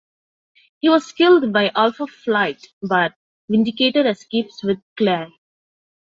[0.79, 3.13] He was killed by Alpha Flight but
[3.47, 5.29] Vindicator escapes with Claire.